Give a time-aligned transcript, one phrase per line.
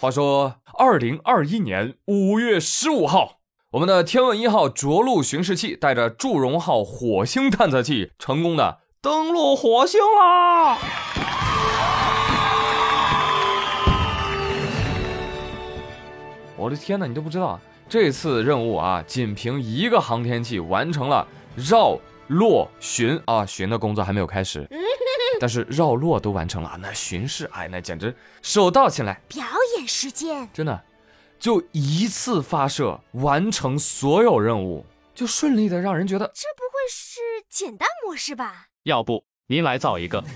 [0.00, 3.38] 话说，二零二一年五月十五号，
[3.72, 10.78] 我们的天问一号着陆巡视器带着祝融号火星探测器成功的登陆火星啦！
[16.56, 17.58] 我的天哪，你都不知道，
[17.88, 21.26] 这次任务啊，仅凭一个航天器完成了
[21.56, 24.60] 绕、落、巡啊，巡的工作还没有开始，
[25.40, 29.44] 但是绕落都完成了，那巡视，哎，那简直手到擒来，表
[29.76, 30.82] 演时间，真的，
[31.38, 34.84] 就一次发射完成所有任务，
[35.14, 38.66] 就顺利的让人觉得这不会是简单模式吧？
[38.82, 40.22] 要不您来造一个？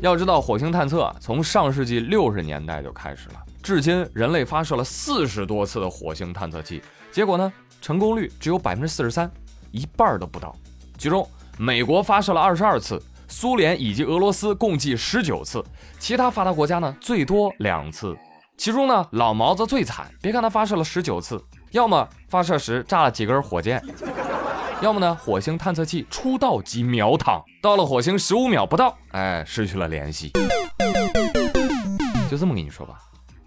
[0.00, 9.30] 要知道，火星探测从上世纪六十年代就开始了，至今人类发射了四十多次的火星探测器，结果呢，成功率只有百分之四十三，
[9.70, 10.56] 一半都不到。
[10.98, 11.28] 其中，
[11.62, 15.64] 美国发射了二十二次，苏联以及俄罗斯共计十九次，
[15.96, 18.18] 其他发达国家呢最多两次。
[18.56, 23.80] 其中呢，老毛子最惨，别看他发射了十九次，要么发射时炸了几根火箭。
[24.82, 25.14] 要么呢？
[25.14, 30.32] 火星探测器出道即秒躺，到了火星十五秒不到，哎，失去了联系。
[32.28, 32.98] 就这么跟你说吧，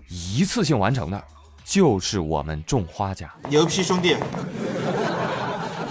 [0.08, 1.22] 一次性完成的，
[1.66, 3.30] 就是我们种花家。
[3.50, 4.16] 牛批兄弟，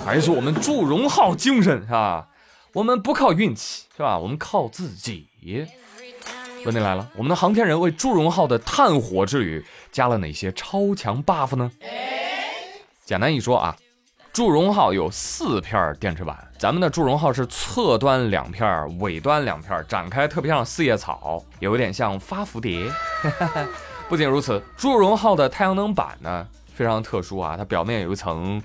[0.05, 2.29] 还是我们祝融号精神是吧？
[2.75, 4.19] 我们不靠运气是吧？
[4.19, 5.27] 我们靠自己。
[6.67, 11.71] 问题来了，我们的航天人为祝融号的探火之旅加了哪些超强 buff 呢？
[13.05, 13.75] 简单一说啊。
[14.33, 22.91] 祝融号有四片电池板，咱们的祝融号是侧端两片，尾端两片，展开特别像四叶草，有点像发蝴蝶。
[24.09, 28.61] 不仅如此，祝融号的太阳能板呢非常特殊啊，它表面有一层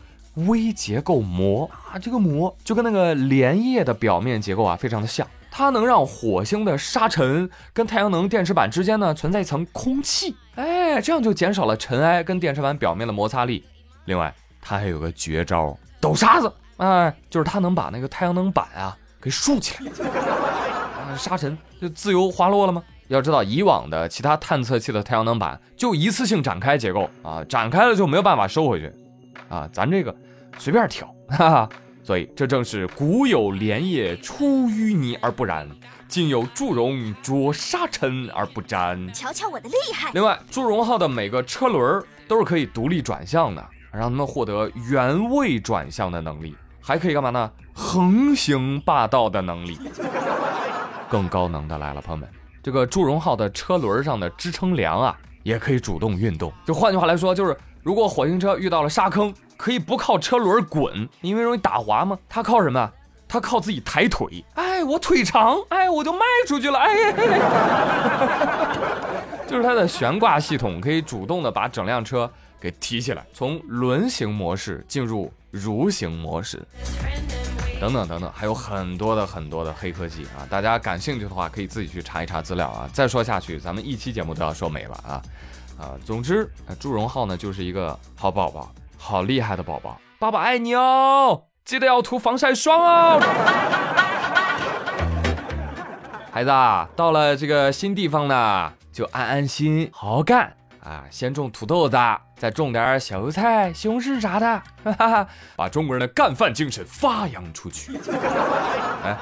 [0.48, 13.64] 微结构膜啊，这个膜就跟那个莲叶的表面结构啊非常的像，它能让火星的沙尘跟太阳能电池板之间呢存在一层空气，哎，这样就减少了尘埃跟电池板表面的摩擦力。
[14.06, 14.34] 另外。
[14.62, 22.84] 它还有个绝招，抖沙子，哎，就是它能把那个太阳能板啊给竖起来， 啊，沙尘就自由滑落了吗？
[23.08, 28.94] 要知道，以往的其他探测器的太阳能板就一次性展开结构啊，展开了就没有办法收回去，
[29.48, 30.14] 啊，咱这个
[30.58, 31.70] 随便挑，哈哈。
[32.04, 35.70] 所以这正是古有莲叶出淤泥而不染，
[36.08, 39.14] 今有祝融着沙尘而不沾。
[39.14, 40.10] 瞧瞧我的厉害！
[40.14, 43.64] 另外，祝融号的每个车轮都是可以独立转向的。
[43.92, 47.52] 让他们获得原位转向的能力，还可以干嘛呢？
[47.74, 49.80] 横行霸道的能力。
[51.10, 52.30] 更高能的来了，朋友们，
[52.62, 56.54] 这个祝融号的车轮上的支撑梁啊，也可以主动运动。
[56.64, 62.18] 就换句话来说，就是如果火星车遇到了沙坑，可以不靠车轮滚，因为容易打滑吗。
[62.30, 62.90] 它靠什么？
[63.28, 64.46] 它靠自己抬腿。
[64.54, 66.80] 哎，我腿长，哎，我就迈出去了。
[66.80, 67.12] 哎，
[69.46, 72.32] 就是它的悬挂系统可以主动的把整辆车。
[72.62, 76.62] 给提起来，从轮形模式进入蠕行模式，
[77.80, 80.44] 等等等等，还有很多的很多的黑科技啊！
[80.50, 82.90] 大家感兴趣的话，可以自己去查一查资料啊！
[82.92, 85.22] 再说下去，咱们一期节目都要说没了啊！
[85.80, 88.70] 啊，总之，祝融号呢就是一个好宝宝，
[89.02, 91.46] 好厉害的宝宝，爸爸爱你哦！
[91.64, 93.20] 记得要涂防晒霜哦！
[96.32, 100.54] 孩子啊，到了这个新地方呢，就安安心，好好干。
[100.84, 101.98] 啊，先种土豆子，
[102.36, 107.98] 再种点小油菜、西红柿啥的，哈哈，把中国人的干饭精神发扬出去。
[109.04, 109.18] 哎，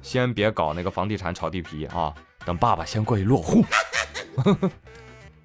[0.00, 2.12] 先别搞那个房地产炒地皮啊，
[2.44, 3.64] 等爸爸先过去落户。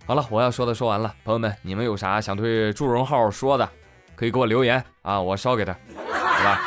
[0.07, 3.69] 好了，我要说的说完了，朋友们，你们有啥想对祝融号说的，
[4.15, 6.61] 可以给我留言啊，我捎给他，好吧？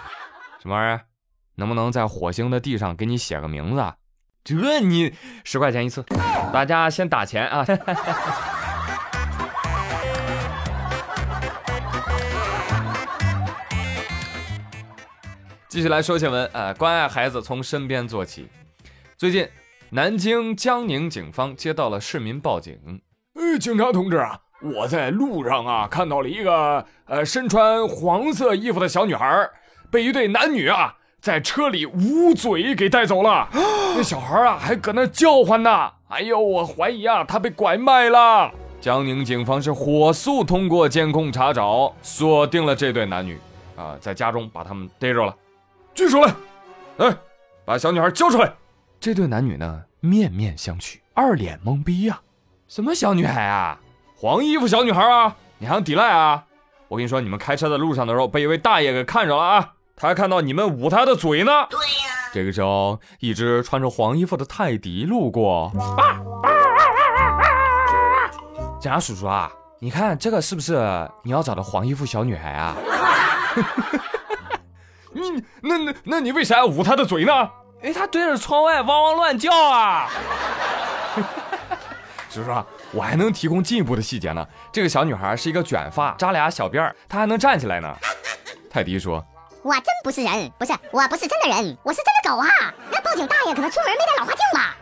[0.60, 1.00] 什么玩意儿？
[1.54, 3.82] 能不能在火星的地上给你写个名字？
[4.44, 6.04] 这你十块钱一次，
[6.52, 7.64] 大家先打钱啊！
[15.66, 18.46] 继续来说新闻啊，关爱孩子从身边做起。
[19.16, 19.48] 最近，
[19.94, 23.02] 南京江宁警方接到了市民报警，
[23.34, 29.46] 哎，警察同志啊，我在路上啊看到了一个呃身穿黄色衣服的小女孩，
[29.90, 30.96] 被一对男女啊。
[31.20, 35.92] 在车里捂嘴给带走了， 那小孩啊还搁那叫唤呢。
[36.08, 38.50] 哎呦，我怀疑啊他被拐卖了。
[38.80, 43.38] 江宁警方是火速通过监控查找，锁定了这对男女，
[43.76, 45.36] 啊，在家中把他们逮着了。
[45.94, 46.34] 举手来，
[46.96, 47.14] 来，
[47.66, 48.50] 把小女孩交出来。
[49.02, 52.20] 这对男女呢面面相觑，二脸懵逼呀。
[52.68, 53.80] 什么小女孩啊？
[54.16, 55.34] 黄衣服小女孩啊？
[55.58, 56.44] 你还想抵赖啊？
[56.86, 59.72] 我跟你说，你们开车在路上的时候被一位大爷给看着了啊。
[59.96, 61.50] 他还看到你们捂他的嘴呢。
[61.68, 62.30] 对呀。
[62.32, 65.72] 这个时候，一只穿着黄衣服的泰迪路过。
[68.78, 69.50] 警察叔叔啊，
[69.80, 70.76] 你看这个是不是
[71.24, 72.76] 你要找的黄衣服小女孩啊？
[75.12, 77.32] 你那那那你为啥要捂她的嘴呢？
[77.82, 80.08] 因为她对着窗外汪汪乱叫啊！
[82.30, 84.46] 叔叔啊，我还能提供进一步的细节呢。
[84.72, 87.94] 这个小女孩是一个卷发，扎俩小辫儿，她还能站起来呢。
[88.70, 89.22] 泰迪说。
[89.62, 92.48] 我真不是人，不是，我不是真的人，我是真的狗啊！
[92.90, 94.76] 那报警大爷可能出门没带老花镜吧？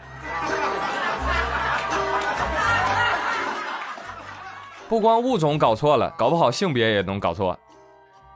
[4.89, 7.59] 不光物种搞错了，搞不好性别也能搞错。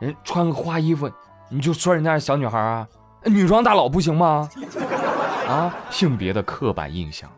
[0.01, 1.11] 人穿个花衣服，
[1.49, 2.87] 你就说人家是小女孩啊？
[3.25, 4.49] 女装大佬不行吗？
[5.49, 7.31] 啊，性别的刻板印象。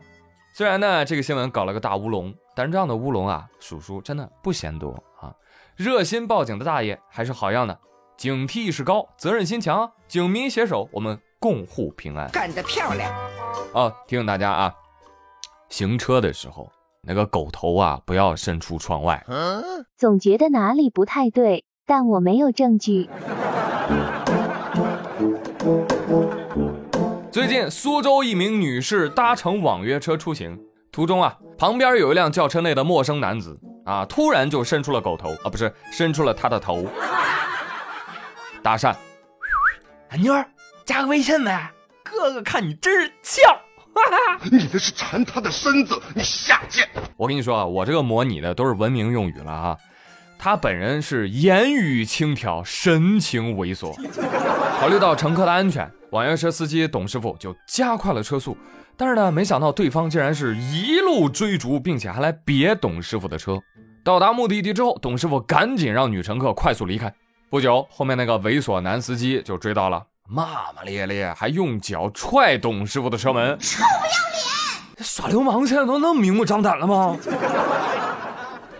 [0.53, 4.91] 虽然呢，这个新闻搞了个大乌龙，但是这样的乌龙啊，叔叔真的不嫌多
[5.21, 5.33] 啊。
[5.75, 7.77] 热心报警的大爷还是好样的。
[8.17, 12.27] 警惕意识高，责任心强，警民携手，我们共护平安。
[12.31, 13.13] 干得漂亮！
[13.73, 14.73] 哦，提醒大家啊，
[15.69, 16.71] 行车的时候
[17.03, 19.23] 那个狗头啊，不要伸出窗外。
[19.95, 23.07] 总觉得哪里不太对，但我没有证据。
[27.31, 30.59] 最近，苏州一名女士搭乘网约车出行，
[30.91, 36.85] 途中啊，旁边有一辆轿车内的陌生男子啊，突然就伸出了狗头啊，不是伸出了他的头。
[38.63, 38.95] 搭讪，
[40.19, 40.45] 妞儿，
[40.85, 41.71] 加个微信呗。
[42.03, 43.41] 哥哥看你真是俏，
[44.49, 46.87] 你那是馋他的身子，你下贱。
[47.17, 49.77] 我跟你说啊，我这个模拟的都是文明用语了啊。
[50.39, 53.93] 他本人是言语轻佻，神情猥琐。
[54.79, 58.55] 考虑到乘客的安全，网约车司机董师傅就加快了车速。
[58.95, 63.59] 但是呢，没想到对方竟然是一路追逐，并且还来别董师傅的车。
[64.03, 67.13] 到达目的地之后，董师傅赶紧让女乘客快速离开。
[67.49, 73.57] 不久，后面那个猥琐男司机就追到了，骂骂咧咧，还用脚踹董师傅的车门。
[73.59, 73.89] 臭不要
[74.97, 75.03] 脸！
[75.03, 77.17] 耍流氓现在都那么明目张胆了吗？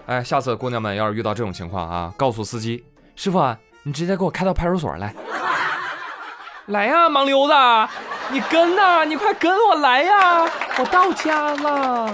[0.08, 2.82] 哎，下次姑娘们要是遇到这种情况啊，告诉司机
[3.18, 5.14] 师傅啊，你直接给我开到派出所来。
[6.68, 7.54] 来呀，盲流子，
[8.32, 10.50] 你跟呐，你快跟我来呀，
[10.80, 12.10] 我到家了。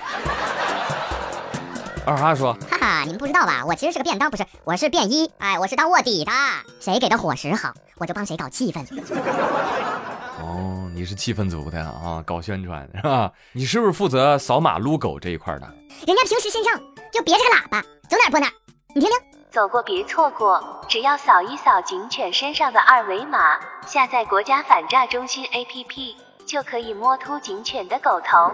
[2.05, 3.65] 二哈说：“哈哈，你们不知道吧？
[3.67, 5.31] 我其实是个便当，不是，我是便衣。
[5.39, 6.33] 哎，我是当卧底的。
[6.81, 8.85] 谁给的伙食好，我就帮谁搞气氛。
[10.43, 13.33] 哦，你是气氛组的啊，搞宣传是吧？
[13.53, 15.67] 你是不是负责扫码撸狗这一块的？
[16.07, 16.77] 人家平时身上
[17.13, 18.49] 就别着个喇叭，走哪播哪，
[18.95, 19.32] 你听听。
[19.53, 28.49] 走过别错过，只要扫一扫警犬身上的二维码，下载国家反诈中心 APP。”就可以摸秃警犬的狗头，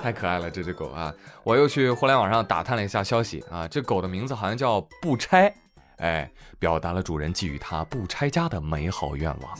[0.00, 1.12] 太可爱了这只狗啊！
[1.42, 5.52] 我又去互联网上打探了一下消息啊，这狗的名字好像叫不拆，
[5.98, 9.52] 哎，表达了主人寄予它不拆家的美好愿望。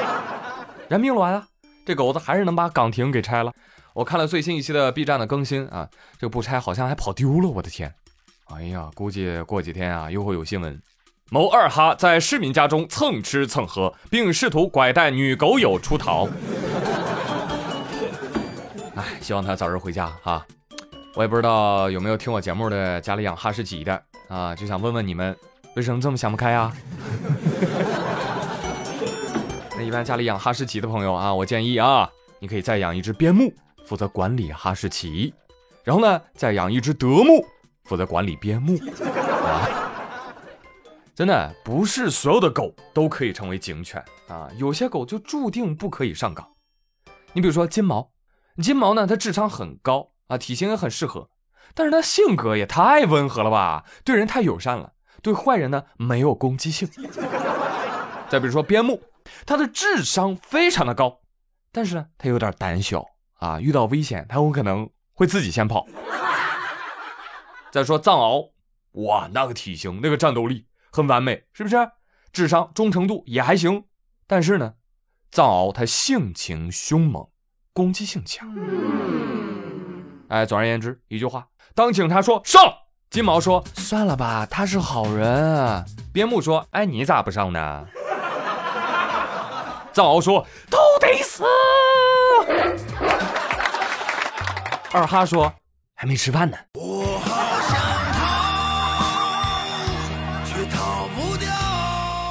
[0.88, 1.44] 人命卵啊！
[1.84, 3.52] 这狗子还是能把岗亭给拆了。
[3.96, 5.88] 我看了最新一期的 B 站的更新啊，
[6.18, 7.94] 这个不拆好像还跑丢了，我的天！
[8.48, 10.78] 哎呀，估计过几天啊又会有新闻。
[11.30, 16.28] 某二哈在市民家中蹭吃蹭喝，并试图拐带女狗友出逃。
[18.96, 20.46] 哎，希望他早日回家哈。
[21.14, 23.98] 我也不知道有没有听我节目的家里养哈士奇的
[24.28, 25.34] 啊，就想问问你们，
[25.74, 26.70] 为什么这么想不开啊？
[29.74, 32.10] 那一般家里养哈士奇的朋友啊，我建议啊，
[32.40, 33.50] 你可以再养一只边牧，
[33.86, 35.32] 负责管理哈士奇，
[35.84, 37.46] 然后呢，再养一只德牧，
[37.84, 39.92] 负责管理边牧啊。
[41.14, 46.46] 真的不是所有的狗都可以成为警犬啊，有些狗就注定不可以上岗。
[47.32, 48.10] 你比如说金毛，
[48.62, 51.30] 金毛呢，它智商很高啊，体型也很适合，
[51.72, 56.86] 但是它性格也太温和了吧，对人太友善了，对坏人呢没有攻击性。
[58.28, 59.00] 再比如说边牧，
[59.46, 61.20] 它的智商非常的高，
[61.72, 63.02] 但是呢，它有点胆小
[63.36, 65.86] 啊，遇到危险它有可能会自己先跑。
[67.70, 68.50] 再说藏獒，
[68.92, 70.66] 哇，那个体型，那个战斗力。
[70.90, 71.76] 很完美，是不是？
[72.32, 73.84] 智商、忠诚度也还行，
[74.26, 74.74] 但是呢，
[75.30, 77.28] 藏獒它性情凶猛，
[77.74, 78.48] 攻击性强。
[80.28, 82.62] 哎，总而言之，一句话，当警察说上，
[83.10, 85.84] 金毛说算了吧，他是好人。
[86.12, 87.86] 边牧说，哎，你咋不上呢？
[89.92, 91.44] 藏獒说都得死。
[94.96, 95.52] 二哈说
[95.94, 96.56] 还没吃饭呢。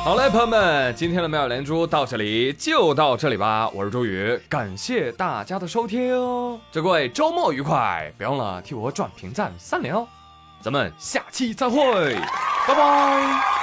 [0.03, 3.69] 好嘞，朋友们，今天的妙连珠到这里就到这里吧。
[3.69, 6.09] 我是周宇，感谢大家的收听，
[6.71, 10.07] 祝各位周末愉快，别忘了替我转评赞三连哦。
[10.59, 12.15] 咱们下期再会，
[12.67, 13.54] 拜拜。